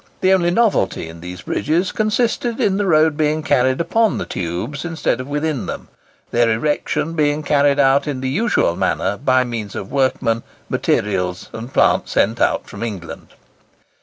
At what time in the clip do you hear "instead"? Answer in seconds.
4.83-5.21